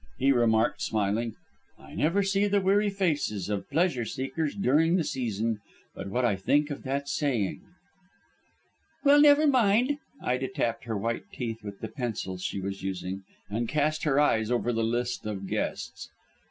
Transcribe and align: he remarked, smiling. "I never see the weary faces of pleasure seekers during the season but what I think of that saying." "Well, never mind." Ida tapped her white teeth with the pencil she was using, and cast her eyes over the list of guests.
he 0.17 0.31
remarked, 0.31 0.81
smiling. 0.81 1.35
"I 1.77 1.93
never 1.93 2.23
see 2.23 2.47
the 2.47 2.59
weary 2.59 2.89
faces 2.89 3.49
of 3.49 3.69
pleasure 3.69 4.03
seekers 4.03 4.55
during 4.55 4.95
the 4.95 5.03
season 5.03 5.59
but 5.93 6.09
what 6.09 6.25
I 6.25 6.35
think 6.35 6.71
of 6.71 6.81
that 6.81 7.07
saying." 7.07 7.61
"Well, 9.03 9.21
never 9.21 9.45
mind." 9.45 9.99
Ida 10.19 10.47
tapped 10.47 10.85
her 10.85 10.97
white 10.97 11.25
teeth 11.31 11.61
with 11.63 11.81
the 11.81 11.87
pencil 11.87 12.39
she 12.39 12.59
was 12.59 12.81
using, 12.81 13.21
and 13.47 13.69
cast 13.69 14.03
her 14.05 14.19
eyes 14.19 14.49
over 14.49 14.73
the 14.73 14.83
list 14.83 15.27
of 15.27 15.45
guests. 15.45 16.09